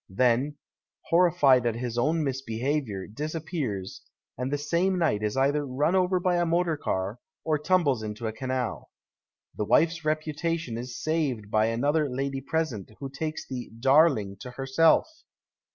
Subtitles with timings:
[0.23, 0.55] then,
[1.11, 4.01] horrified at his own misbehaviour, disappears,
[4.35, 8.25] and the same night is either run over by a motor car or tumbles into
[8.25, 8.89] a canal.
[9.55, 15.07] The wife's reputation is saved by another lady present, who takes the" darling!" to herself.